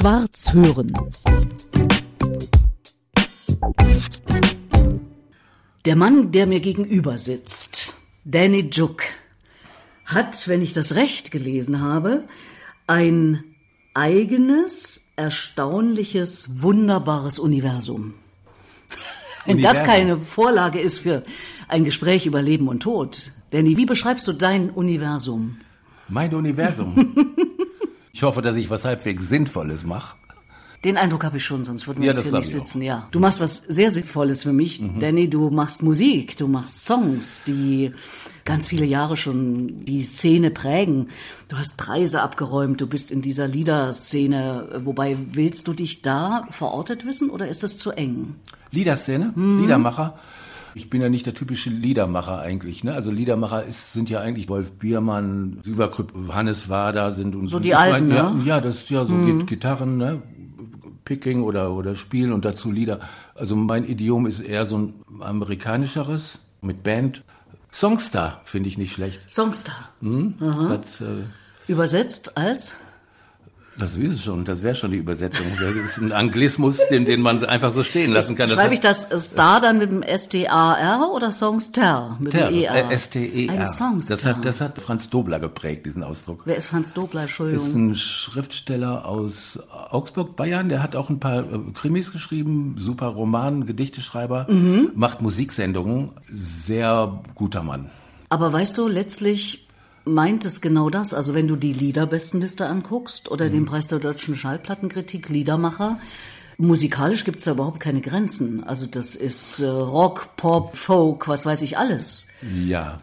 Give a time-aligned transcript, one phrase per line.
[0.00, 0.94] Schwarz hören.
[5.84, 7.92] Der Mann, der mir gegenüber sitzt,
[8.24, 9.02] Danny Juk,
[10.06, 12.24] hat, wenn ich das recht gelesen habe,
[12.86, 13.44] ein
[13.92, 18.14] eigenes, erstaunliches, wunderbares Universum.
[19.44, 21.24] Wenn das keine Vorlage ist für
[21.68, 23.32] ein Gespräch über Leben und Tod.
[23.50, 25.58] Danny, wie beschreibst du dein Universum?
[26.08, 27.36] Mein Universum.
[28.12, 30.16] ich hoffe, dass ich was halbwegs Sinnvolles mache.
[30.82, 32.52] Den Eindruck habe ich schon, sonst würden wir Ja, jetzt das hier nicht auch.
[32.66, 32.80] sitzen.
[32.82, 34.98] Ja, du machst was sehr Sinnvolles für mich, Mhm.
[34.98, 35.28] Danny.
[35.28, 37.92] Du machst Musik, du machst Songs, die
[38.46, 41.08] ganz viele Jahre schon die Szene prägen.
[41.48, 44.80] Du hast Preise abgeräumt, du bist in dieser Liederszene.
[44.84, 48.36] Wobei willst du dich da verortet wissen oder ist das zu eng?
[48.70, 50.18] Liederszene, Liedermacher.
[50.74, 52.84] Ich bin ja nicht der typische Liedermacher eigentlich.
[52.84, 52.94] Ne?
[52.94, 57.68] Also Liedermacher ist, sind ja eigentlich Wolf Biermann, Süverkrüpp, Hannes Wader sind und So die
[57.70, 58.42] ich Alten, ja, ne?
[58.44, 60.22] ja, das ist ja so Git- Gitarren, ne?
[61.04, 63.00] Picking oder oder Spielen und dazu Lieder.
[63.34, 67.22] Also mein Idiom ist eher so ein amerikanischeres mit Band.
[67.72, 69.20] Songstar finde ich nicht schlecht.
[69.28, 69.88] Songstar.
[70.00, 71.04] Das, äh,
[71.68, 72.74] Übersetzt als?
[73.80, 75.46] Das ist schon, das wäre schon die Übersetzung.
[75.60, 78.48] Das ist ein Anglismus, den, den man einfach so stehen lassen kann.
[78.48, 82.90] Das Schreibe ich das Star dann mit dem S-T-A-R oder Songster mit Ter, dem E-R?
[82.90, 83.52] äh, S-T-E-R.
[83.52, 84.16] Ein Songstar.
[84.16, 86.42] Das hat, das hat Franz Dobler geprägt, diesen Ausdruck.
[86.44, 87.22] Wer ist Franz Dobler?
[87.22, 87.90] Das ist Entschuldigung.
[87.90, 89.58] ein Schriftsteller aus
[89.90, 90.68] Augsburg, Bayern.
[90.68, 94.90] Der hat auch ein paar äh, Krimis geschrieben, super Roman, Gedichteschreiber, Mhm.
[94.94, 96.10] macht Musiksendungen.
[96.32, 97.90] Sehr guter Mann.
[98.28, 99.66] Aber weißt du, letztlich
[100.04, 101.14] meint es genau das.
[101.14, 103.52] Also wenn du die Liederbestenliste anguckst oder Mhm.
[103.52, 105.98] den Preis der deutschen Schallplattenkritik, Liedermacher,
[106.58, 108.64] musikalisch gibt's da überhaupt keine Grenzen.
[108.64, 112.26] Also das ist äh, Rock, Pop, Folk, was weiß ich alles.
[112.64, 113.00] Ja.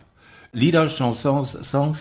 [0.54, 2.00] Lieder, Chansons, Songs,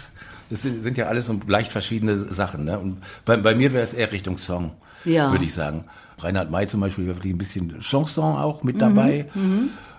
[0.50, 2.64] das sind, sind ja alles so leicht verschiedene Sachen.
[2.64, 2.78] Ne?
[2.78, 4.72] Und bei, bei mir wäre es eher Richtung Song,
[5.04, 5.30] Ja.
[5.32, 5.84] würde ich sagen.
[6.18, 9.26] Reinhard May zum Beispiel wäre ein bisschen Chanson auch Mhm, mit dabei.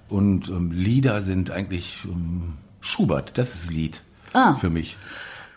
[0.10, 4.02] Und ähm, Lieder sind eigentlich ähm, Schubert, das ist Lied
[4.38, 4.56] Ah.
[4.56, 4.98] für mich.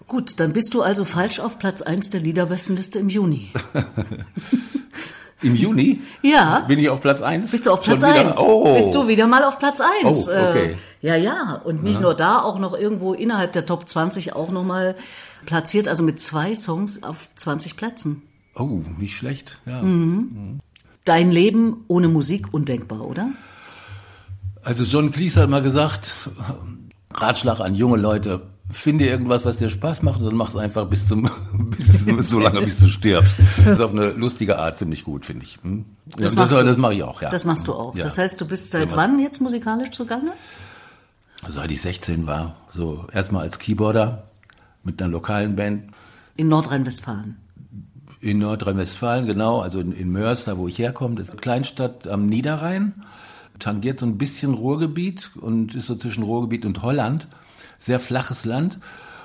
[0.08, 3.52] Gut, dann bist du also falsch auf Platz eins der Liederbestenliste im Juni.
[5.42, 6.60] Im Juni Ja.
[6.68, 7.50] bin ich auf Platz eins.
[7.50, 8.28] Bist du auf Platz wieder?
[8.28, 8.36] eins?
[8.38, 8.74] Oh.
[8.74, 10.28] Bist du wieder mal auf Platz eins?
[10.28, 10.76] Oh, okay.
[11.02, 11.60] Äh, ja, ja.
[11.64, 14.96] Und nicht nur da, auch noch irgendwo innerhalb der Top 20 auch nochmal
[15.46, 15.88] platziert.
[15.88, 18.22] Also mit zwei Songs auf 20 Plätzen.
[18.54, 19.58] Oh, nicht schlecht.
[19.64, 19.80] Ja.
[19.80, 20.60] Mhm.
[21.06, 23.30] Dein Leben ohne Musik undenkbar, oder?
[24.62, 26.16] Also John Cleese hat mal gesagt,
[27.14, 30.86] Ratschlag an junge Leute, finde irgendwas, was dir Spaß macht und dann mach es einfach
[30.86, 31.30] bis zum,
[31.76, 33.38] bis, so lange, bis du stirbst.
[33.58, 35.58] Das ist auf eine lustige Art ziemlich gut, finde ich.
[35.62, 35.84] Hm?
[36.16, 36.80] Das das, das, du.
[36.80, 37.30] mache ich auch, ja.
[37.30, 37.94] Das machst du auch.
[37.94, 38.02] Ja.
[38.02, 40.32] Das heißt, du bist seit Ja, wann jetzt musikalisch zugange?
[41.48, 44.24] Seit ich 16 war, so erstmal als Keyboarder
[44.84, 45.84] mit einer lokalen Band
[46.36, 47.36] In Nordrhein-Westfalen.
[48.20, 52.06] in Nordrhein-Westfalen, genau, also in, in Mörs, da wo ich herkomme, das ist eine Kleinstadt
[52.06, 53.04] am Niederrhein,
[53.58, 57.26] tangiert so ein bisschen Ruhrgebiet und ist so zwischen Ruhrgebiet und Holland,
[57.80, 58.78] sehr flaches Land.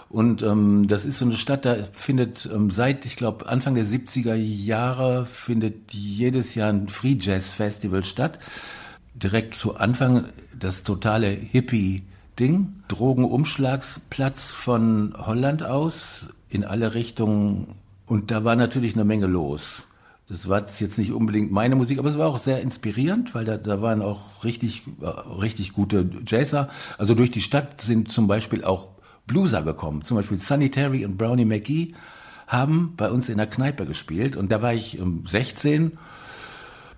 [0.09, 3.85] Und ähm, das ist so eine Stadt, da findet ähm, seit, ich glaube, Anfang der
[3.85, 8.39] 70er Jahre findet jedes Jahr ein Free Jazz Festival statt.
[9.13, 10.25] Direkt zu Anfang
[10.57, 12.83] das totale Hippie-Ding.
[12.87, 17.75] Drogenumschlagsplatz von Holland aus in alle Richtungen.
[18.05, 19.87] Und da war natürlich eine Menge los.
[20.27, 23.57] Das war jetzt nicht unbedingt meine Musik, aber es war auch sehr inspirierend, weil da,
[23.57, 26.69] da waren auch richtig, äh, richtig gute Jazzer.
[26.97, 28.89] Also durch die Stadt sind zum Beispiel auch
[29.27, 30.01] Blueser gekommen.
[30.03, 31.93] Zum Beispiel Sanitary und Brownie McGee
[32.47, 34.35] haben bei uns in der Kneipe gespielt.
[34.35, 35.97] Und da war ich ähm, 16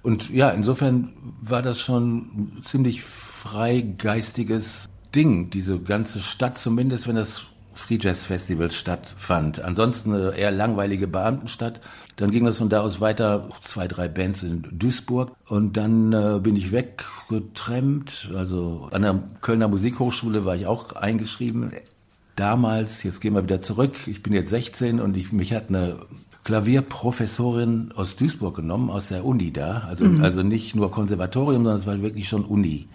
[0.08, 1.12] und ja, insofern
[1.42, 8.72] war das schon ziemlich freigeistiges Ding, diese ganze Stadt, zumindest wenn das Free Jazz Festival
[8.72, 9.62] stattfand.
[9.62, 11.80] Ansonsten eine eher langweilige Beamtenstadt.
[12.16, 15.32] Dann ging das von da aus weiter, zwei, drei Bands in Duisburg.
[15.48, 18.32] Und dann äh, bin ich weggetrennt.
[18.36, 21.72] Also an der Kölner Musikhochschule war ich auch eingeschrieben.
[22.36, 25.98] Damals, jetzt gehen wir wieder zurück, ich bin jetzt 16 und ich, mich hat eine
[26.44, 29.86] Klavierprofessorin aus Duisburg genommen, aus der Uni da.
[29.88, 32.88] Also, also nicht nur Konservatorium, sondern es war wirklich schon Uni.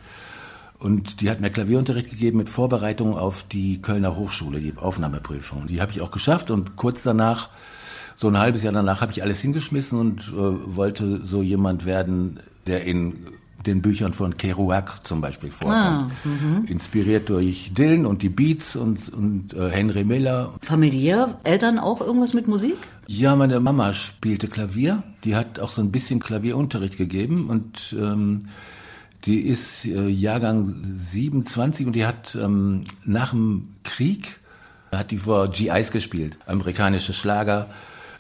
[0.83, 5.69] Und die hat mir Klavierunterricht gegeben mit Vorbereitung auf die Kölner Hochschule, die Aufnahmeprüfung.
[5.69, 7.51] Die habe ich auch geschafft und kurz danach,
[8.17, 12.41] so ein halbes Jahr danach, habe ich alles hingeschmissen und äh, wollte so jemand werden,
[12.67, 13.15] der in
[13.65, 16.11] den Büchern von Kerouac zum Beispiel vorkommt.
[16.67, 20.53] Inspiriert durch Dylan und die Beats und, und äh, Henry Miller.
[20.63, 21.39] Familiär?
[21.45, 22.77] Eltern auch irgendwas mit Musik?
[23.07, 25.05] Ja, meine Mama spielte Klavier.
[25.23, 28.43] Die hat auch so ein bisschen Klavierunterricht gegeben und ähm,
[29.25, 34.41] die ist äh, Jahrgang 27 und die hat ähm, nach dem Krieg
[34.91, 37.69] hat die vor GIs gespielt, amerikanische Schlager.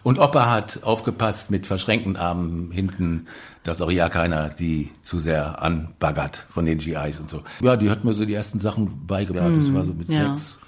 [0.04, 3.26] Und Opa hat aufgepasst mit verschränkten Armen hinten,
[3.62, 7.42] dass auch ja keiner die zu sehr anbaggert von den GIs und so.
[7.60, 9.52] Ja, die hat mir so die ersten Sachen beigebracht.
[9.56, 10.34] das war so mit ja.
[10.34, 10.58] sechs.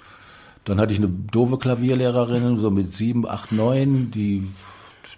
[0.63, 4.47] Dann hatte ich eine doofe Klavierlehrerin, so mit sieben, acht, neun, die,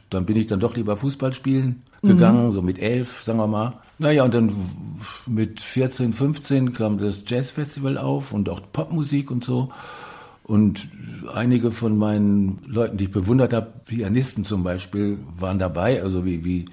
[0.09, 3.74] dann bin ich dann doch lieber Fußball spielen gegangen, so mit elf, sagen wir mal.
[4.00, 4.51] Naja, und dann
[5.25, 9.69] mit 14, 15 kam das Jazzfestival auf und auch Popmusik und so.
[10.44, 10.88] Und
[11.33, 16.45] einige von meinen Leuten, die ich bewundert habe, Pianisten zum Beispiel, waren dabei, also wie,
[16.45, 16.65] wie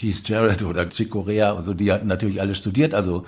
[0.00, 3.24] Keith Jarrett oder Chick Corea und so, die hatten natürlich alle studiert, also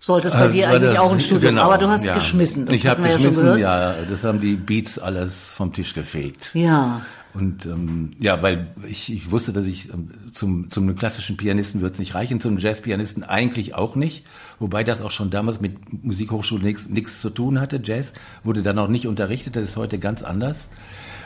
[0.00, 2.14] Sollte es bei also dir eigentlich das- auch ein Studium, genau, aber du hast ja.
[2.14, 2.66] geschmissen.
[2.66, 3.58] Das ich habe ja geschmissen, gehört.
[3.58, 6.50] ja, das haben die Beats alles vom Tisch gefegt.
[6.54, 7.02] Ja.
[7.38, 11.92] Und ähm, ja, weil ich, ich wusste, dass ich ähm, zum, zum klassischen Pianisten wird
[11.92, 14.24] es nicht reichen, zum Jazzpianisten eigentlich auch nicht.
[14.58, 17.80] Wobei das auch schon damals mit Musikhochschule nichts zu tun hatte.
[17.82, 18.12] Jazz
[18.42, 20.68] wurde dann auch nicht unterrichtet, das ist heute ganz anders.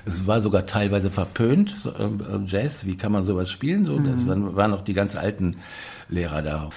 [0.04, 2.08] Es war sogar teilweise verpönt, äh,
[2.44, 3.86] Jazz, wie kann man sowas spielen?
[3.86, 5.58] So, das waren, waren noch die ganz alten
[6.08, 6.70] Lehrer da.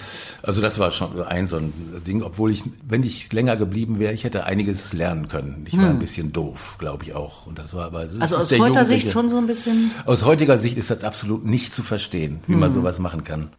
[0.43, 1.73] Also das war schon ein so ein
[2.05, 5.65] Ding, obwohl ich, wenn ich länger geblieben wäre, ich hätte einiges lernen können.
[5.67, 7.47] Ich war ein bisschen doof, glaube ich auch.
[7.47, 9.91] Und das war aber das Also aus heutiger Sicht Jugendliche- schon so ein bisschen.
[10.05, 12.59] aus heutiger Sicht ist das absolut nicht zu verstehen, wie Hm.
[12.59, 13.49] man sowas machen kann.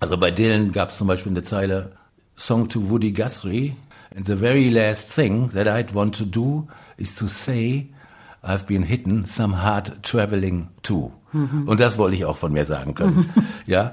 [0.00, 1.92] Also bei Dylan gab es zum Beispiel eine Zeile,
[2.36, 3.76] Song to Woody Guthrie,
[4.16, 6.66] and the very last thing that I'd want to do
[6.96, 7.86] is to say,
[8.42, 11.12] I've been hidden some hard traveling too.
[11.32, 11.66] Mhm.
[11.66, 13.30] Und das wollte ich auch von mir sagen können.
[13.66, 13.92] ja.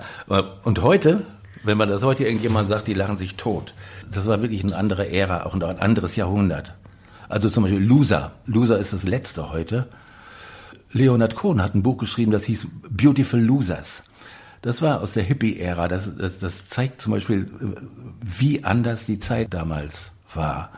[0.64, 1.26] Und heute,
[1.64, 3.74] wenn man das heute irgendjemand sagt, die lachen sich tot.
[4.12, 6.74] Das war wirklich eine andere Ära, auch ein anderes Jahrhundert.
[7.30, 8.34] Also zum Beispiel Loser.
[8.46, 9.88] Loser ist das letzte heute.
[10.94, 14.04] Leonard Cohen hat ein Buch geschrieben, das hieß Beautiful Losers.
[14.62, 15.88] Das war aus der Hippie-Ära.
[15.88, 17.50] Das, das, das zeigt zum Beispiel,
[18.22, 20.72] wie anders die Zeit damals war.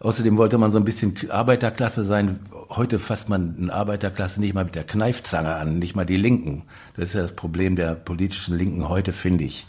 [0.00, 2.40] Außerdem wollte man so ein bisschen Arbeiterklasse sein.
[2.70, 6.62] Heute fasst man eine Arbeiterklasse nicht mal mit der Kneifzange an, nicht mal die Linken.
[6.96, 9.66] Das ist ja das Problem der politischen Linken heute, finde ich.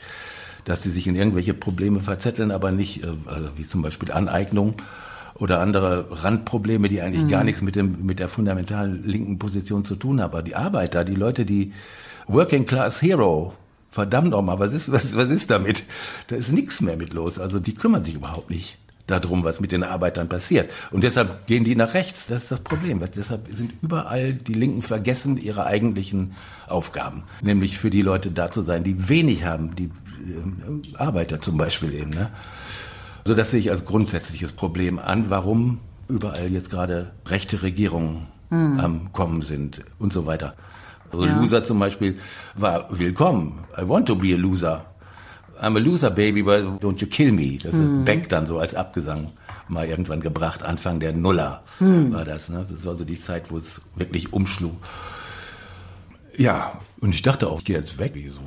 [0.63, 4.75] Dass sie sich in irgendwelche Probleme verzetteln, aber nicht, äh, also wie zum Beispiel Aneignung
[5.35, 9.95] oder andere Randprobleme, die eigentlich gar nichts mit, dem, mit der fundamentalen linken Position zu
[9.95, 10.31] tun haben.
[10.31, 11.73] Aber die Arbeiter, die Leute, die
[12.27, 13.53] Working Class Hero,
[13.89, 15.83] verdammt nochmal, was ist, was, was ist damit?
[16.27, 17.39] Da ist nichts mehr mit los.
[17.39, 20.71] Also die kümmern sich überhaupt nicht darum, was mit den Arbeitern passiert.
[20.91, 22.27] Und deshalb gehen die nach rechts.
[22.27, 23.01] Das ist das Problem.
[23.01, 26.33] Was- Deshalb sind überall die Linken vergessen ihre eigentlichen
[26.67, 27.23] Aufgaben.
[27.41, 29.89] Nämlich für die Leute da zu sein, die wenig haben, die
[30.25, 32.11] ähm, Arbeiter zum Beispiel eben.
[32.11, 32.29] Ne?
[33.25, 39.13] So, das sehe ich als grundsätzliches Problem an, warum überall jetzt gerade rechte Regierungen am
[39.13, 40.55] Kommen sind und so weiter.
[41.11, 41.39] Also Ja.
[41.39, 42.17] Loser zum Beispiel
[42.55, 43.59] war willkommen.
[43.77, 44.85] I want to be a loser.
[45.61, 47.57] I'm a loser, baby, but don't you kill me.
[47.61, 49.31] Das ist Beck dann so als Abgesang
[49.69, 50.63] mal irgendwann gebracht.
[50.63, 52.49] Anfang der Nuller war das.
[52.49, 52.65] Ne?
[52.69, 54.75] Das war so die Zeit, wo es wirklich umschlug.
[56.37, 58.13] Ja, und ich dachte auch, ich gehe jetzt weg.
[58.33, 58.41] So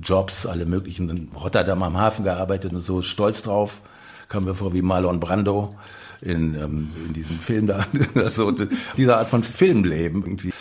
[0.00, 1.08] Jobs, alle möglichen.
[1.08, 3.80] In Rotterdam am Hafen gearbeitet und so, stolz drauf.
[4.28, 5.74] Kam mir vor wie Marlon Brando
[6.20, 7.86] in, ähm, in diesem Film da.
[8.14, 8.52] Das so,
[8.96, 10.52] diese Art von Filmleben irgendwie.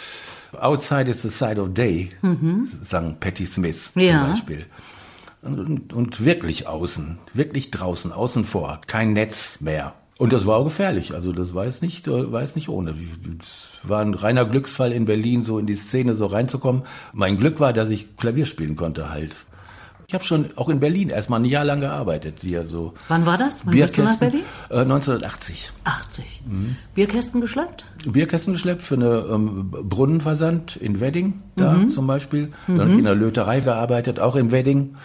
[0.59, 2.11] Outside is the side of day,
[2.83, 4.27] sang Patti Smith zum Ja.
[4.27, 4.65] Beispiel.
[5.41, 9.93] Und, und, und wirklich außen, wirklich draußen, außen vor, kein Netz mehr.
[10.17, 11.13] Und das war auch gefährlich.
[11.13, 12.95] Also das war jetzt nicht, äh, war jetzt nicht ohne.
[13.39, 16.83] Es war ein reiner Glücksfall in Berlin, so in die Szene so reinzukommen.
[17.13, 19.35] Mein Glück war, dass ich Klavier spielen konnte halt.
[20.09, 22.93] Ich habe schon auch in Berlin erstmal ein Jahr lang gearbeitet, hier so.
[23.09, 23.65] Wann war das?
[23.65, 24.43] Wann bist du nach Berlin?
[24.69, 25.69] äh, 1980.
[25.83, 26.43] 80.
[26.47, 26.77] Mhm.
[26.95, 27.83] Bierkästen geschleppt?
[28.09, 31.89] Bierkästen geschleppt für eine ähm, Brunnenversand in Wedding, da Mhm.
[31.89, 32.53] zum Beispiel.
[32.67, 34.95] Dann ich in der Löterei gearbeitet, auch in Wedding.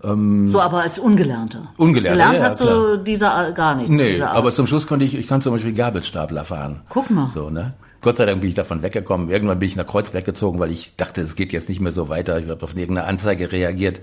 [0.00, 1.60] So, aber als Ungelernter.
[1.60, 1.66] Mhm.
[1.76, 2.96] Ungelernter, Gelernt ja, hast klar.
[2.96, 3.90] du dieser gar nichts.
[3.90, 6.82] Nee, aber zum Schluss konnte ich, ich kann zum Beispiel Gabelstapler fahren.
[6.88, 7.32] Guck mal.
[7.34, 7.74] So, ne?
[8.00, 9.28] Gott sei Dank bin ich davon weggekommen.
[9.28, 12.08] Irgendwann bin ich nach Kreuzberg gezogen, weil ich dachte, es geht jetzt nicht mehr so
[12.08, 12.38] weiter.
[12.38, 14.00] Ich habe auf irgendeine Anzeige reagiert,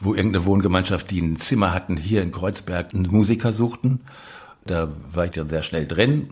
[0.00, 4.00] wo irgendeine Wohngemeinschaft, die ein Zimmer hatten, hier in Kreuzberg einen Musiker suchten.
[4.66, 6.28] Da war ich dann sehr schnell drin.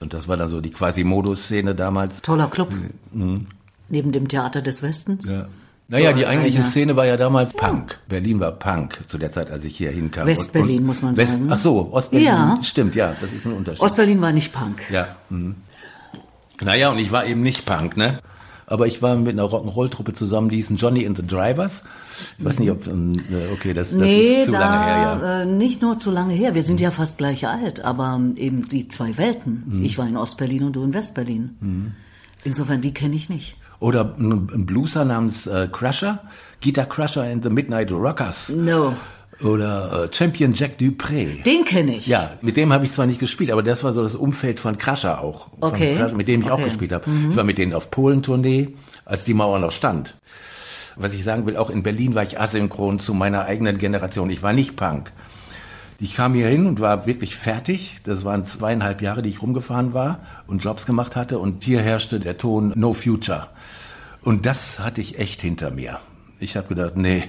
[0.00, 2.22] Und das war dann so die Quasimodo-Szene damals.
[2.22, 2.72] Toller Club.
[3.12, 5.26] Neben dem Theater des Westens.
[5.26, 5.32] Mhm.
[5.34, 5.46] Ja.
[5.92, 6.64] Naja, So, die eigentliche ja.
[6.64, 7.98] Szene war ja damals Punk.
[8.08, 10.26] Berlin war Punk zu der Zeit, als ich hier hinkam.
[10.26, 11.48] Westberlin, muss man West, sagen?
[11.50, 12.26] Ach so, Ostberlin.
[12.26, 12.58] Ja.
[12.62, 13.82] Stimmt, ja, das ist ein Unterschied.
[13.82, 14.80] Ostberlin war nicht Punk.
[14.90, 15.16] Ja.
[15.28, 15.56] Mhm.
[16.62, 18.20] Naja, und ich war eben nicht Punk, ne?
[18.64, 21.82] Aber ich war mit einer Rock'n'Roll-Truppe zusammen, die hießen Johnny and the Drivers.
[22.38, 25.20] Ich weiß nicht, ob, ähm, äh, okay, das, das nee, ist zu da, lange her,
[25.22, 25.42] ja.
[25.42, 26.54] äh, nicht nur zu lange her.
[26.54, 29.64] Wir sind ja fast gleich alt, aber ähm, eben die zwei Welten.
[29.66, 29.84] Mhm.
[29.84, 31.94] Ich war in Ostberlin und du in Westberlin.
[32.44, 33.56] Insofern, die kenne ich nicht.
[33.78, 36.20] Oder ein Blueser namens äh, Crusher,
[36.62, 38.48] Guitar Crusher and the Midnight Rockers.
[38.48, 38.94] No.
[39.42, 41.42] Oder äh, Champion Jack Dupré.
[41.42, 42.06] Den kenne ich.
[42.06, 44.78] Ja, mit dem habe ich zwar nicht gespielt, aber das war so das Umfeld von
[44.78, 45.48] Crusher auch.
[45.60, 45.96] Okay.
[45.96, 46.62] Crusher, mit dem ich auch Okay.
[46.62, 46.66] Mhm.
[46.68, 47.04] gespielt habe.
[47.30, 50.16] Ich war mit denen auf Polentournee, als die Mauer noch stand.
[50.94, 54.30] Was ich sagen will, auch in Berlin war ich asynchron zu meiner eigenen Generation.
[54.30, 55.12] Ich war nicht Punk.
[55.98, 58.00] Ich kam hier hin und war wirklich fertig.
[58.04, 61.38] Das waren zweieinhalb Jahre, die ich rumgefahren war und Jobs gemacht hatte.
[61.38, 63.48] Und hier herrschte der Ton No Future.
[64.22, 65.98] Und das hatte ich echt hinter mir.
[66.38, 67.24] Ich habe gedacht, nee.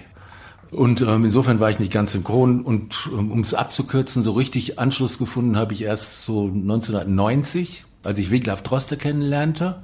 [0.72, 2.62] Und ähm, insofern war ich nicht ganz synchron.
[2.62, 8.18] Und ähm, um es abzukürzen, so richtig Anschluss gefunden habe ich erst so 1990, als
[8.18, 9.84] ich Wiglaf Droste kennenlernte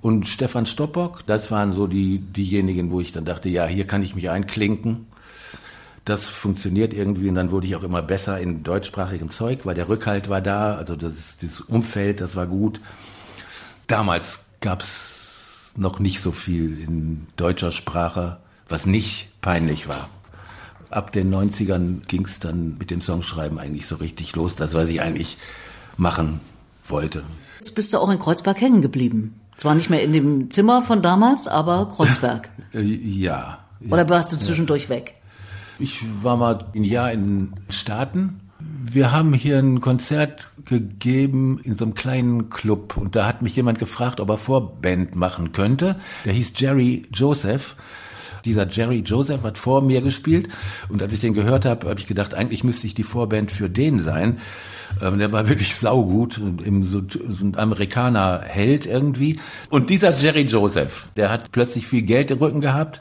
[0.00, 1.26] und Stefan Stoppock.
[1.26, 5.06] Das waren so die diejenigen, wo ich dann dachte, ja, hier kann ich mich einklinken.
[6.04, 9.88] Das funktioniert irgendwie und dann wurde ich auch immer besser in deutschsprachigem Zeug, weil der
[9.88, 12.80] Rückhalt war da, also das, das Umfeld, das war gut.
[13.86, 20.08] Damals gab's noch nicht so viel in deutscher Sprache, was nicht peinlich war.
[20.90, 25.00] Ab den 90ern ging's dann mit dem Songschreiben eigentlich so richtig los, das, was ich
[25.00, 25.38] eigentlich
[25.96, 26.40] machen
[26.86, 27.24] wollte.
[27.58, 29.40] Jetzt bist du auch in Kreuzberg hängen geblieben.
[29.56, 32.48] Zwar nicht mehr in dem Zimmer von damals, aber Kreuzberg.
[32.74, 33.58] Äh, ja.
[33.78, 33.92] ja.
[33.92, 35.14] Oder warst du zwischendurch weg?
[35.78, 38.40] Ich war mal ein Jahr in den Staaten.
[38.60, 43.56] Wir haben hier ein Konzert gegeben in so einem kleinen Club und da hat mich
[43.56, 45.96] jemand gefragt, ob er Vorband machen könnte.
[46.24, 47.76] Der hieß Jerry Joseph.
[48.44, 50.48] Dieser Jerry Joseph hat vor mir gespielt
[50.88, 53.68] und als ich den gehört habe, habe ich gedacht, eigentlich müsste ich die Vorband für
[53.68, 54.38] den sein.
[55.02, 59.40] Ähm, der war wirklich saugut, im, so, so ein Amerikaner-Held irgendwie.
[59.70, 63.00] Und dieser Jerry Joseph, der hat plötzlich viel Geld im Rücken gehabt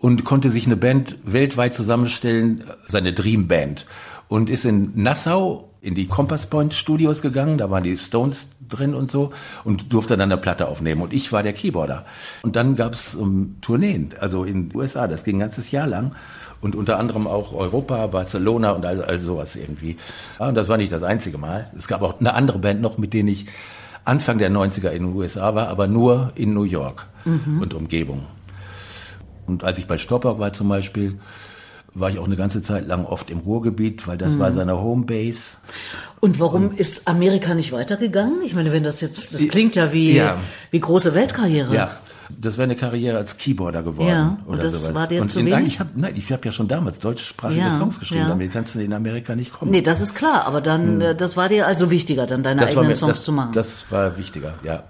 [0.00, 3.86] und konnte sich eine Band weltweit zusammenstellen, seine Dream Band.
[4.28, 8.94] Und ist in Nassau in die Compass Point Studios gegangen, da waren die Stones drin
[8.94, 9.32] und so
[9.64, 11.02] und durfte dann eine Platte aufnehmen.
[11.02, 12.04] Und ich war der Keyboarder.
[12.42, 16.14] Und dann gab's um, Tourneen, also in den USA, das ging ein ganzes Jahr lang.
[16.60, 19.96] Und unter anderem auch Europa, Barcelona und all, all sowas irgendwie.
[20.40, 21.70] Ja, und das war nicht das einzige Mal.
[21.78, 23.46] Es gab auch eine andere Band noch, mit denen ich
[24.04, 27.06] Anfang der 90er in den USA war, aber nur in New York
[27.60, 28.22] und Umgebung.
[29.48, 31.18] Und als ich bei Stoppock war zum Beispiel,
[31.94, 35.56] war ich auch eine ganze Zeit lang oft im Ruhrgebiet, weil das war seine Homebase.
[36.20, 38.42] Und warum ist Amerika nicht weitergegangen?
[38.44, 40.38] Ich meine, wenn das jetzt, das klingt ja wie, Ja.
[40.70, 41.74] wie große Weltkarriere.
[41.74, 41.90] Ja,
[42.38, 44.08] das wäre eine Karriere als Keyboarder geworden.
[44.10, 44.94] Ja, und oder das sowas.
[44.94, 45.80] war dir und zu in, wenig?
[45.94, 48.28] Nein, ich habe hab ja schon damals deutschsprachige Ja, Songs geschrieben, ja.
[48.28, 49.70] damit kannst du in Amerika nicht kommen.
[49.70, 52.70] Nee, das ist klar, aber dann, äh, das war dir also wichtiger, dann deine das
[52.70, 53.52] eigenen mir, Songs das, zu machen.
[53.54, 54.82] Das war wichtiger, ja.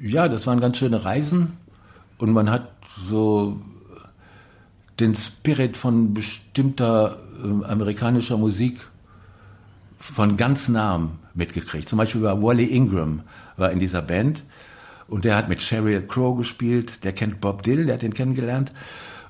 [0.00, 1.58] Ja, das waren ganz schöne Reisen
[2.18, 2.68] und man hat
[3.08, 3.60] so
[5.00, 8.78] den Spirit von bestimmter äh, amerikanischer Musik
[9.98, 11.88] von ganz nahem mitgekriegt.
[11.88, 13.22] Zum Beispiel war Wally Ingram
[13.56, 14.44] war in dieser Band
[15.08, 17.04] und der hat mit Sheryl Crow gespielt.
[17.04, 18.72] Der kennt Bob Dylan, der hat den kennengelernt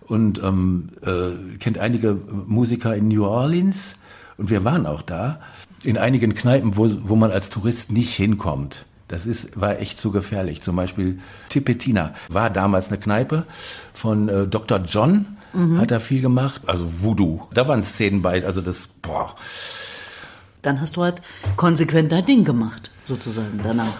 [0.03, 3.95] und ähm, äh, kennt einige Musiker in New Orleans
[4.37, 5.41] und wir waren auch da
[5.85, 8.85] in einigen Kneipen, wo, wo man als Tourist nicht hinkommt.
[9.07, 10.61] Das ist, war echt zu gefährlich.
[10.61, 13.45] Zum Beispiel Tipetina war damals eine Kneipe
[13.95, 14.81] von äh, Dr.
[14.81, 15.38] John,
[15.79, 17.43] hat er viel gemacht, also Voodoo.
[17.55, 19.35] Da waren Szenen bei, also das, boah,
[20.63, 21.23] Dann hast du halt
[21.57, 23.95] konsequent dein Ding gemacht, sozusagen, danach.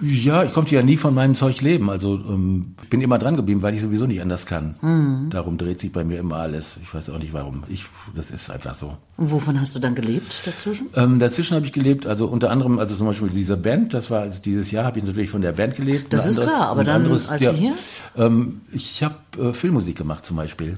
[0.00, 1.90] Ja, ich konnte ja nie von meinem Zeug leben.
[1.90, 5.26] Also ähm, ich bin immer dran geblieben, weil ich sowieso nicht anders kann.
[5.30, 6.78] Darum dreht sich bei mir immer alles.
[6.80, 7.64] Ich weiß auch nicht warum.
[7.68, 8.96] Ich, das ist einfach so.
[9.16, 10.86] Und wovon hast du dann gelebt dazwischen?
[10.94, 14.20] Ähm, dazwischen habe ich gelebt, also unter anderem, also zum Beispiel diese Band, das war
[14.20, 16.12] also dieses Jahr habe ich natürlich von der Band gelebt.
[16.12, 17.74] Das ist anderes- klar, aber dann, anderes- als ja, hier?
[18.16, 20.74] Ähm, ich habe äh, Filmmusik gemacht zum Beispiel.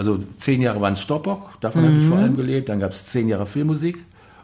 [0.00, 2.70] Also zehn Jahre waren Stoppock, davon habe ich vor allem gelebt.
[2.70, 3.98] Dann gab es zehn Jahre Filmmusik.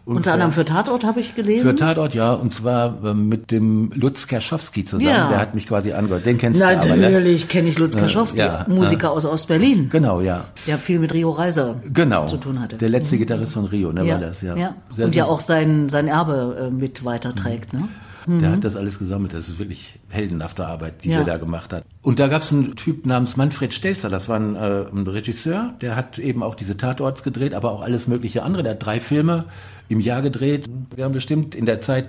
[0.04, 1.64] Und Unter anderem für Tatort habe ich gelesen.
[1.66, 5.08] Für Tatort, ja, und zwar ähm, mit dem Lutz Kerschowski zusammen.
[5.08, 5.30] Ja.
[5.30, 6.26] Der hat mich quasi angehört.
[6.26, 7.10] Den kennst du aber, ne?
[7.10, 10.44] Natürlich kenne ich Lutz Kaschowski, ja, Musiker aus Ostberlin, Genau, ja.
[10.66, 12.26] der viel mit Rio Reiser Genau.
[12.26, 12.76] zu tun hatte.
[12.76, 14.54] Der letzte Gitarrist von Rio, ne, ja, war das, ja.
[14.56, 14.74] ja.
[14.98, 17.72] Und ja auch sein, sein Erbe äh, mit weiterträgt.
[17.72, 17.88] Ne?
[18.28, 19.32] Der hat das alles gesammelt.
[19.34, 21.18] Das ist wirklich heldenhafte Arbeit, die Ja.
[21.22, 21.84] der da gemacht hat.
[22.02, 24.08] Und da gab es einen Typ namens Manfred Stelzer.
[24.08, 25.74] Das war ein, äh, ein Regisseur.
[25.80, 28.62] Der hat eben auch diese Tatorts gedreht, aber auch alles mögliche andere.
[28.64, 29.44] Der hat drei Filme
[29.88, 30.68] im Jahr gedreht.
[30.94, 32.08] Wir haben bestimmt in der Zeit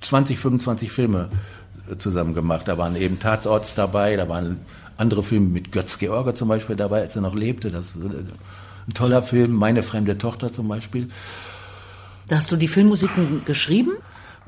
[0.00, 1.28] 20, 25 Filme
[1.90, 2.66] äh, zusammen gemacht.
[2.66, 4.16] Da waren eben Tatorts dabei.
[4.16, 4.58] Da waren
[4.96, 7.70] andere Filme mit Götz George zum Beispiel dabei, als er noch lebte.
[7.70, 8.08] Das ist äh,
[8.88, 9.52] ein toller Film.
[9.52, 11.08] Meine fremde Tochter zum Beispiel.
[12.28, 13.92] Da hast du die Filmmusiken geschrieben?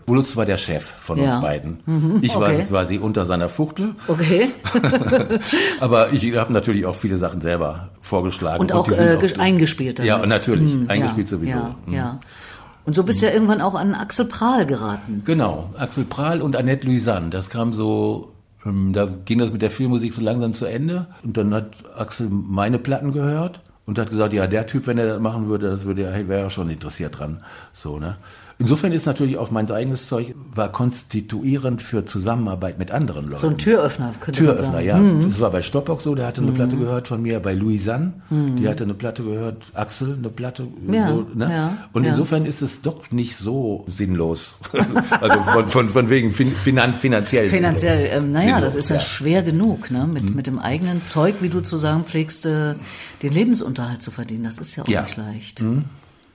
[0.06, 1.26] Lutz war der Chef von Ja.
[1.34, 2.20] uns beiden.
[2.22, 2.66] Ich war okay.
[2.68, 3.94] quasi unter seiner Fuchtel.
[4.06, 4.50] Okay.
[5.80, 8.60] Aber ich habe natürlich auch viele Sachen selber vorgeschlagen.
[8.60, 10.08] Und auch, die sind äh, ges- eingespielt damit.
[10.08, 10.72] Ja, und natürlich.
[10.72, 11.58] Hm, eingespielt ja, sowieso.
[11.58, 11.94] Ja, Hm.
[11.94, 12.20] ja.
[12.84, 15.22] Und so bist du ja irgendwann auch an Axel Prahl geraten.
[15.24, 15.70] Genau.
[15.78, 17.30] Axel Prahl und Annette Louisanne.
[17.30, 18.32] Das kam so,
[18.66, 21.06] ähm, da ging das mit der Filmmusik so langsam zu Ende.
[21.22, 25.06] Und dann hat Axel meine Platten gehört und hat gesagt, ja, der Typ, wenn er
[25.06, 27.40] das machen würde, das würde wäre er schon interessiert dran.
[27.72, 28.16] So, ne?
[28.56, 33.40] Insofern ist natürlich auch mein eigenes Zeug war konstituierend für Zusammenarbeit mit anderen Leuten.
[33.40, 34.86] So ein Türöffner, könnte Türöffner, man sagen.
[34.86, 34.96] ja.
[34.96, 35.28] Mhm.
[35.28, 38.68] Das war bei Stoppock so, der hatte eine Platte gehört von mir, bei Louisanne, die
[38.68, 40.62] hatte eine Platte gehört, Axel eine Platte.
[40.62, 40.94] Mhm.
[40.94, 41.50] Ja, so, ne?
[41.50, 42.10] ja, Und ja.
[42.10, 44.56] insofern ist es doch nicht so sinnlos.
[45.20, 47.48] also von, von, von wegen fin finan finanziell.
[47.48, 49.02] Finanziell, ähm, naja, das Sinnlos, ist ja, ja.
[49.02, 49.04] Mhm.
[49.04, 50.06] schwer genug, ne?
[50.06, 52.76] mit, mit dem eigenen Zeug, wie du zu sagen pflegst, äh,
[53.24, 54.44] den Lebensunterhalt zu verdienen.
[54.44, 55.00] Das ist ja auch Ja.
[55.00, 55.04] Mhm.
[55.06, 55.64] nicht leicht.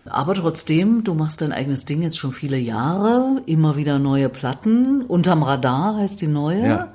[0.06, 5.04] Aber trotzdem, du machst dein eigenes Ding jetzt schon viele Jahre, immer wieder neue Platten.
[5.04, 6.66] Unterm Radar heißt die neue.
[6.68, 6.88] Ja.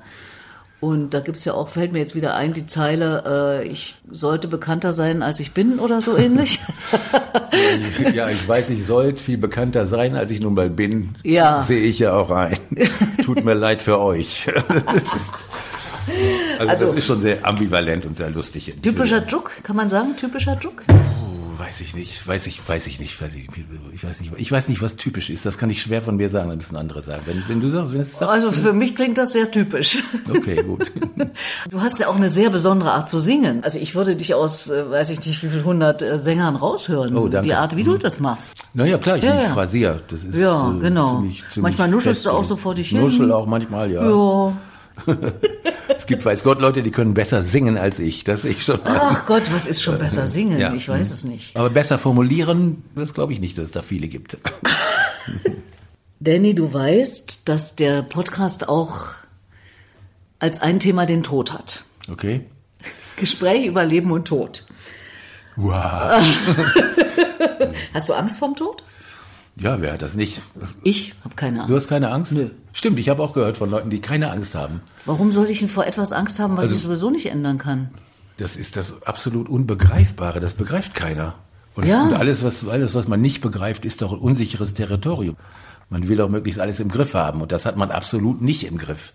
[0.81, 4.49] Und da gibt's ja auch, fällt mir jetzt wieder ein, die Zeile, äh, ich sollte
[4.49, 6.61] bekannter sein, als ich bin oder so ähnlich.
[8.15, 11.15] Ja, ich weiß, ich sollte viel bekannter sein, als ich nun mal bin.
[11.23, 11.63] Ja.
[11.63, 12.59] Sehe ich ja auch ein.
[13.25, 14.49] Tut mir leid für euch.
[16.59, 18.75] Das also, Also- das ist schon sehr ambivalent und sehr lustig.
[18.83, 20.17] Typischer Juck, kann man sagen?
[20.17, 20.83] Typischer Juck?
[20.89, 23.49] Oh, weiß ich nicht, weiß ich, weiß ich nicht, weiß ich,
[23.95, 25.47] ich weiß nicht, ich weiß nicht, was typisch ist.
[25.47, 27.23] Das kann ich schwer von mir sagen, da müssen andere sagen.
[27.27, 29.99] Wenn, wenn du sagst, wenn es sagst, Also für mich klingt das sehr typisch.
[30.29, 30.91] okay, gut.
[31.71, 33.65] Du hast ja auch eine sehr besondere Art zu singen.
[33.65, 37.17] Also ich würde dich aus, äh, weiß ich nicht, wie viel hundert äh, Sängern raushören.
[37.17, 37.49] Oh, danke.
[37.49, 38.53] Die Art, wie du das machst.
[38.75, 39.49] Naja, klar, ich Ja, bin ja.
[39.49, 40.01] Frasier.
[40.09, 41.17] Das ist, Ja, äh, genau.
[41.17, 43.01] ziemlich- ziemlich Manchmal nuschelst fest du auch so vor dich hin.
[43.01, 44.05] Nuschel auch manchmal, ja.
[44.09, 44.53] Ja.
[45.89, 48.25] Es gibt, weiß Gott, Leute, die können besser singen als ich.
[48.25, 48.81] Das sehe ich schon.
[48.85, 50.59] Ach Gott, was ist schon besser singen?
[50.59, 50.73] Ja.
[50.75, 51.57] Ich weiß es nicht.
[51.57, 54.39] Aber besser formulieren, das glaube ich nicht, dass es da viele gibt.
[56.21, 59.11] Danny, du weißt, dass der Podcast auch
[60.39, 61.85] als ein Thema den Tod hat.
[62.11, 62.47] Okay?
[63.17, 64.65] Gespräch über Leben und Tod.
[65.57, 66.23] Wow.
[67.95, 68.84] Hast du Angst vorm Tod?
[69.57, 70.41] Ja, wer hat das nicht?
[70.83, 71.71] Ich habe keine Angst.
[71.71, 72.33] Du hast keine Angst?
[72.33, 72.51] Nö.
[72.73, 74.81] Stimmt, ich habe auch gehört von Leuten, die keine Angst haben.
[75.07, 77.91] Warum sollte ich denn vor etwas Angst haben, was Also- ich sowieso nicht ändern kann?
[78.37, 80.41] Das ist das absolut Unbegreifbare.
[80.41, 81.35] Das begreift keiner.
[81.77, 82.03] Und, Ja.
[82.03, 85.37] und alles, was, alles, was man nicht begreift, ist doch ein unsicheres Territorium.
[85.89, 87.41] Man will doch möglichst alles im Griff haben.
[87.41, 89.13] Und das hat man absolut nicht im Griff.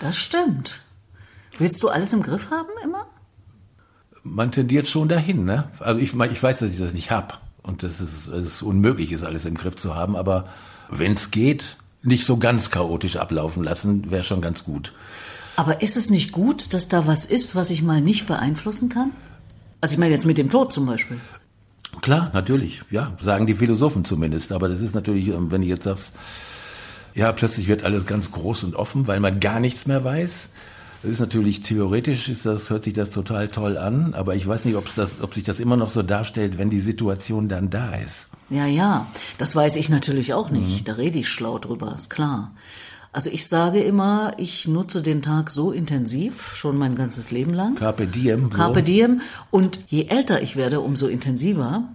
[0.00, 0.80] Das stimmt.
[1.58, 3.06] Willst du alles im Griff haben immer?
[4.24, 5.44] Man tendiert schon dahin.
[5.44, 5.70] Ne?
[5.78, 7.40] Also ich, ich weiß, dass ich das nicht hab
[7.70, 10.16] und dass es, dass es unmöglich ist, alles im Griff zu haben.
[10.16, 10.48] Aber
[10.90, 14.92] wenn es geht, nicht so ganz chaotisch ablaufen lassen, wäre schon ganz gut.
[15.56, 19.10] Aber ist es nicht gut, dass da was ist, was ich mal nicht beeinflussen kann?
[19.80, 21.18] Also ich meine jetzt mit dem Tod zum Beispiel.
[22.02, 24.52] Klar, natürlich, ja, sagen die Philosophen zumindest.
[24.52, 26.12] Aber das ist natürlich, ähm, wenn ich jetzt sagst,
[27.14, 30.48] ja, plötzlich wird alles ganz groß und offen, weil man gar nichts mehr weiß.
[31.02, 34.66] Das ist natürlich theoretisch, ist das, hört sich das total toll an, aber ich weiß
[34.66, 37.94] nicht, ob's das, ob sich das immer noch so darstellt, wenn die Situation dann da
[37.94, 38.28] ist.
[38.50, 39.06] Ja, ja,
[39.38, 40.60] das weiß ich natürlich auch Mhm.
[40.60, 40.88] nicht.
[40.88, 42.52] Da rede ich schlau drüber, ist klar.
[43.12, 47.74] Also ich sage immer, ich nutze den Tag so intensiv, schon mein ganzes Leben lang.
[47.76, 48.50] Carpe diem.
[48.50, 49.20] Carpe diem.
[49.50, 51.88] Und je älter ich werde, umso intensiver.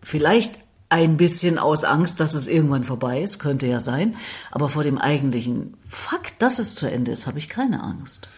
[0.00, 4.16] Vielleicht ein bisschen aus Angst, dass es irgendwann vorbei ist, könnte ja sein.
[4.50, 8.28] Aber vor dem eigentlichen Fakt, dass es zu Ende ist, habe ich keine Angst.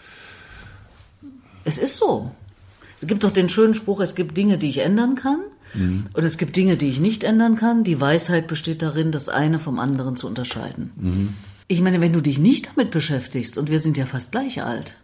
[1.64, 2.30] Es ist so.
[3.00, 5.40] Es gibt doch den schönen Spruch, es gibt Dinge, die ich ändern kann.
[6.14, 7.85] Und es gibt Dinge, die ich nicht ändern kann.
[7.85, 11.37] Die Weisheit besteht darin, das eine vom anderen zu unterscheiden.
[11.68, 14.94] Ich meine, wenn du dich nicht damit beschäftigst, und wir sind ja fast gleich alt,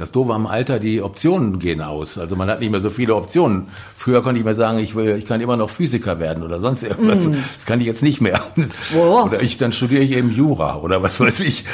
[0.00, 2.16] Das Doofe am Alter, die Optionen gehen aus.
[2.16, 3.68] Also man hat nicht mehr so viele Optionen.
[3.96, 6.84] Früher konnte ich mir sagen, ich will, ich kann immer noch Physiker werden oder sonst
[6.84, 7.28] irgendwas.
[7.56, 8.44] Das kann ich jetzt nicht mehr.
[8.94, 9.26] Boah.
[9.26, 11.66] Oder ich, dann studiere ich eben Jura oder was weiß ich.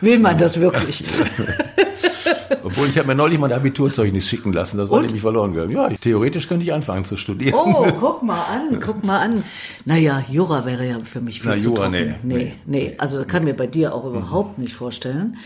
[0.00, 1.04] will man das wirklich?
[2.62, 5.04] Obwohl ich habe mir neulich mein Abiturzeugnis schicken lassen, das war Und?
[5.06, 5.72] nämlich verloren gegangen.
[5.72, 7.54] Ja, theoretisch könnte ich anfangen zu studieren.
[7.56, 9.44] Oh, guck mal an, guck mal an.
[9.84, 11.90] Naja, Jura wäre ja für mich viel Na, zu Jura, trocken.
[11.92, 12.94] nee, nee, nee.
[12.96, 15.36] Also kann mir bei dir auch überhaupt nicht vorstellen.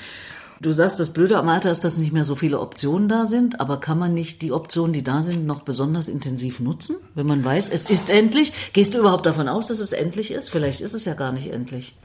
[0.60, 3.60] Du sagst, das Blöde am Alter ist, dass nicht mehr so viele Optionen da sind,
[3.60, 6.96] aber kann man nicht die Optionen, die da sind, noch besonders intensiv nutzen?
[7.14, 8.52] Wenn man weiß, es ist endlich.
[8.72, 10.48] Gehst du überhaupt davon aus, dass es endlich ist?
[10.50, 11.96] Vielleicht ist es ja gar nicht endlich.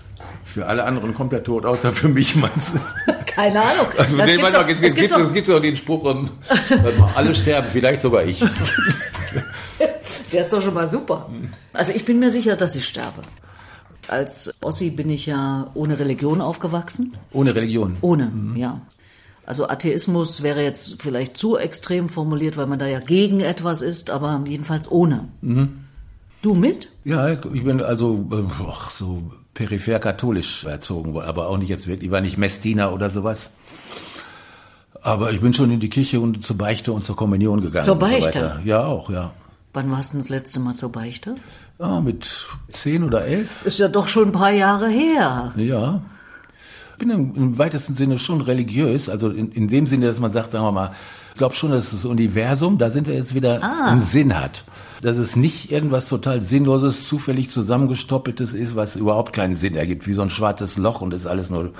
[0.43, 3.13] Für alle anderen kommt der Tod, außer für mich, meinst du?
[3.25, 3.87] Keine Ahnung.
[3.97, 6.99] Also, nee, gibt doch- es gibt gibt es doch- gibt doch den Spruch, um, warte
[6.99, 8.43] mal, alle sterben, vielleicht sogar ich.
[10.33, 11.29] Der ist doch schon mal super.
[11.73, 13.21] Also ich bin mir sicher, dass ich sterbe.
[14.09, 17.15] Als Ossi bin ich ja ohne Religion aufgewachsen.
[17.31, 17.97] Ohne Religion.
[18.01, 18.81] Ohne, ja.
[19.45, 24.11] Also Atheismus wäre jetzt vielleicht zu extrem formuliert, weil man da ja gegen etwas ist,
[24.11, 25.27] aber jedenfalls ohne.
[26.41, 26.89] Du mit?
[27.03, 31.87] Ja, ich bin also äh, ach, so peripher katholisch erzogen worden, aber auch nicht jetzt
[31.87, 33.49] wirklich, ich war nicht Messdiener oder sowas.
[35.01, 37.85] Aber ich bin schon in die Kirche und zur Beichte und zur Kommunion gegangen.
[37.85, 38.27] Zur so Beichte?
[38.27, 38.61] weiter.
[38.63, 39.33] ja, auch, ja.
[39.73, 41.35] Wann warst du das letzte Mal zur Beichte?
[41.79, 42.01] ja.
[42.01, 42.27] Mit
[42.69, 45.53] zehn oder elf, Ist ja doch schon ein paar Jahre her.
[45.55, 46.01] ja.
[46.93, 50.33] Ich bin im, im weitesten Sinne schon religiös, also in, in dem Sinne, dass man
[50.33, 50.91] sagt, sagen wir mal,
[51.37, 53.85] glaube schon, dass das Universum, da sind wir jetzt wieder, Ah.
[53.91, 54.65] einen Sinn hat.
[55.01, 60.11] Dass es nicht irgendwas total Sinnloses, zufällig zusammengestoppeltes ist, was überhaupt keinen Sinn ergibt, wie
[60.13, 61.71] so ein schwarzes Loch und ist alles nur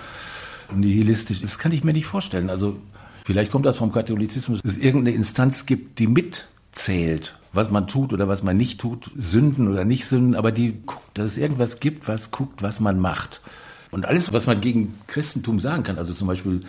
[0.73, 1.41] nihilistisch.
[1.41, 2.49] Das kann ich mir nicht vorstellen.
[2.49, 2.77] Also
[3.25, 8.13] vielleicht kommt das vom Katholizismus, dass es irgendeine Instanz gibt, die mitzählt, was man tut
[8.13, 11.79] oder was man nicht tut, Sünden oder nicht Sünden, aber die guckt, dass es irgendwas
[11.79, 13.41] gibt, was guckt, was man macht.
[13.91, 16.61] Und alles, was man gegen Christentum sagen kann, also zum Beispiel,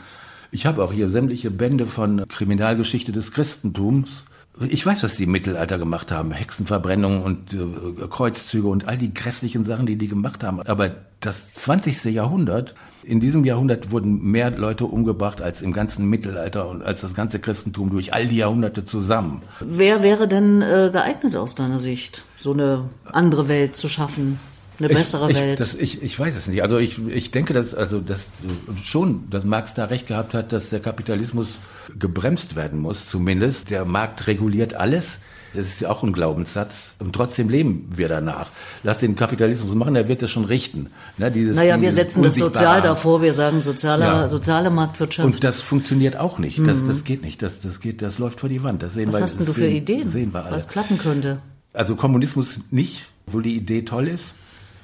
[0.51, 4.25] ich habe auch hier sämtliche Bände von Kriminalgeschichte des Christentums.
[4.69, 6.33] Ich weiß, was die im Mittelalter gemacht haben.
[6.33, 10.61] Hexenverbrennungen und äh, Kreuzzüge und all die grässlichen Sachen, die die gemacht haben.
[10.63, 12.05] Aber das 20.
[12.07, 17.15] Jahrhundert, in diesem Jahrhundert wurden mehr Leute umgebracht als im ganzen Mittelalter und als das
[17.15, 19.43] ganze Christentum durch all die Jahrhunderte zusammen.
[19.61, 24.39] Wer wäre denn äh, geeignet aus deiner Sicht, so eine andere Welt zu schaffen?
[24.79, 25.61] Eine bessere ich, Welt?
[25.61, 26.63] Ich, das, ich, ich weiß es nicht.
[26.63, 30.53] Also ich, ich denke, dass also dass äh, schon, dass Marx da recht gehabt hat,
[30.53, 31.59] dass der Kapitalismus
[31.99, 33.07] gebremst werden muss.
[33.07, 35.19] Zumindest der Markt reguliert alles.
[35.55, 36.97] Das ist ja auch ein Glaubenssatz.
[37.01, 38.49] Und trotzdem leben wir danach.
[38.85, 40.91] Lass den Kapitalismus machen, der wird das schon richten.
[41.19, 44.29] Ne, dieses, naja, wir dieses setzen das sozial davor, wir sagen soziale, Ja.
[44.29, 45.27] soziale Marktwirtschaft.
[45.27, 46.61] Und das funktioniert auch nicht.
[46.67, 47.43] Das, das geht nicht.
[47.43, 48.83] Das, das geht, das läuft vor die Wand.
[48.83, 50.55] Das sehen Was wir, hast denn du für sehen, Ideen, Sehen wir alle.
[50.55, 51.41] was klappen könnte?
[51.73, 54.35] Also Kommunismus nicht, obwohl die Idee toll ist.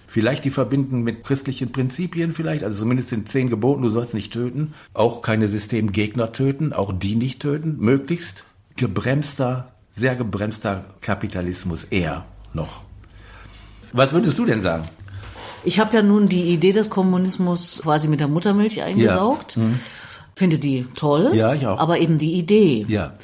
[0.09, 4.33] Vielleicht die verbinden mit christlichen Prinzipien vielleicht, also zumindest in zehn Geboten, du sollst nicht
[4.33, 8.45] töten, auch keine Systemgegner töten, auch die nicht töten, möglichst
[8.77, 12.83] gebremster, sehr gebremster Kapitalismus eher noch.
[13.93, 14.89] Was würdest du denn sagen?
[15.65, 19.59] Ich habe ja nun die Idee des Kommunismus quasi mit der Muttermilch eingesaugt.
[20.37, 21.31] Finde die toll.
[21.35, 21.81] Ja, ich auch.
[21.81, 22.85] Aber eben die Idee.
[22.89, 23.15] Ja.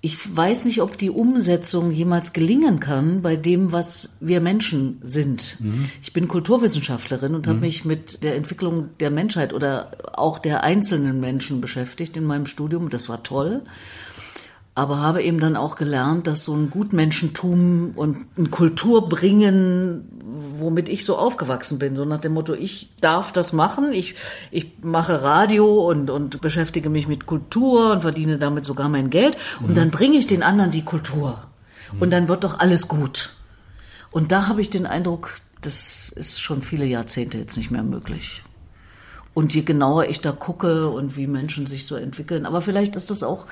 [0.00, 5.56] Ich weiß nicht, ob die Umsetzung jemals gelingen kann bei dem, was wir Menschen sind.
[6.02, 11.18] Ich bin Kulturwissenschaftlerin und habe mich mit der Entwicklung der Menschheit oder auch der einzelnen
[11.18, 12.90] Menschen beschäftigt in meinem Studium.
[12.90, 13.62] Das war toll.
[14.78, 20.08] Aber habe eben dann auch gelernt, dass so ein Gutmenschentum und ein Kulturbringen,
[20.56, 24.14] womit ich so aufgewachsen bin, so nach dem Motto, ich darf das machen, ich,
[24.52, 29.36] ich mache Radio und, und beschäftige mich mit Kultur und verdiene damit sogar mein Geld
[29.66, 31.42] und dann bringe ich den anderen die Kultur.
[31.98, 33.34] Und dann wird doch alles gut.
[34.12, 38.44] Und da habe ich den Eindruck, das ist schon viele Jahrzehnte jetzt nicht mehr möglich.
[39.34, 43.10] Und je genauer ich da gucke und wie Menschen sich so entwickeln, aber vielleicht ist
[43.10, 43.48] das auch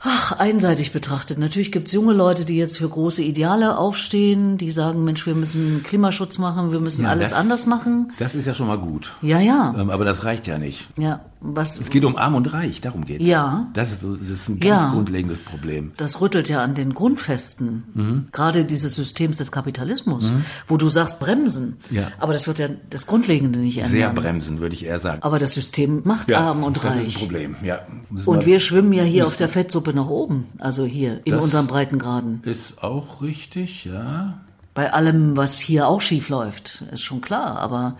[0.00, 1.38] ach, einseitig betrachtet.
[1.38, 5.82] Natürlich gibt's junge Leute, die jetzt für große Ideale aufstehen, die sagen, Mensch, wir müssen
[5.82, 8.12] Klimaschutz machen, wir müssen Ja, alles das- anders machen.
[8.18, 9.14] Das ist ja schon mal gut.
[9.22, 10.86] Ja, ja, Ähm, aber das reicht ja nicht.
[10.98, 11.20] ja.
[11.54, 13.24] Was, Es geht um Arm und Reich, darum geht's.
[13.24, 13.68] Ja.
[13.74, 14.90] Das ist, das ist ein ganz Ja.
[14.90, 15.92] grundlegendes Problem.
[15.96, 18.28] das rüttelt ja an den Grundfesten, Mhm.
[18.32, 20.32] gerade dieses Systems des Kapitalismus,
[20.68, 21.76] wo du sagst bremsen.
[21.90, 22.08] Ja.
[22.18, 23.90] Aber das wird ja das Grundlegende nicht ändern.
[23.92, 25.22] Sehr bremsen, würde ich eher sagen.
[25.22, 27.06] Aber das System macht arm und das reich.
[27.06, 27.56] ist ein Problem.
[27.62, 27.80] Ja.
[28.10, 31.42] Müssen Und wir schwimmen ja hier auf der Fettsuppe nach oben, also hier in Das-
[31.44, 32.40] unseren Breitengraden.
[32.44, 34.40] Ist auch richtig, ja.
[34.74, 37.58] Bei allem, was hier auch schief läuft, ist schon klar.
[37.60, 37.96] Aber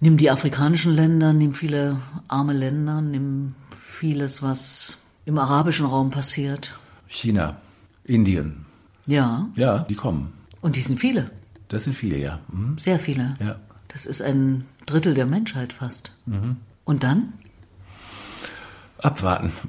[0.00, 6.78] nimm die afrikanischen Länder, nimm viele arme Länder, nimm vieles, was im arabischen Raum passiert.
[7.06, 7.56] China,
[8.04, 8.64] Indien,
[9.06, 10.32] Ja, ja, die kommen.
[10.60, 11.30] und die sind viele,
[11.68, 12.38] Das sind viele, ja.
[12.52, 12.78] Mhm.
[12.78, 13.34] sehr viele.
[13.40, 13.56] Ja.
[13.88, 16.12] Das ist ein Drittel der Menschheit fast.
[16.84, 17.32] Und dann?
[19.00, 19.52] Abwarten.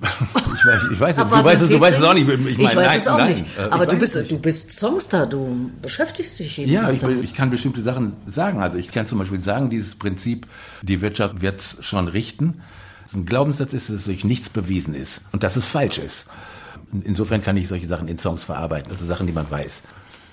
[0.60, 2.28] Ich weiß, ich weiß, es, du weißt es, du weißt es auch nicht.
[2.28, 3.46] Ich, Ich, meine, weiß nein, es auch nein, nicht.
[3.58, 4.30] äh, ich Aber du bist, nicht.
[4.32, 7.22] du bist Songster, du beschäftigst dich jeden Ja, Tag ich, damit.
[7.22, 8.62] ich kann bestimmte Sachen sagen.
[8.62, 10.48] Also ich kann zum Beispiel sagen, dieses Prinzip,
[10.82, 12.62] die Wirtschaft wird's schon richten.
[13.13, 16.26] Ein Glaubenssatz ist, dass es durch nichts bewiesen ist und dass es falsch ist.
[17.04, 19.82] Insofern kann ich solche Sachen in Songs verarbeiten, also Sachen, die man weiß.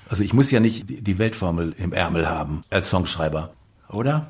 [0.09, 3.53] Also ich muss ja nicht die Weltformel im Ärmel haben als Songschreiber,
[3.89, 4.27] oder?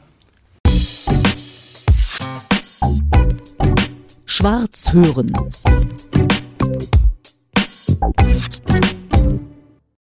[4.39, 5.33] Schwarz hören.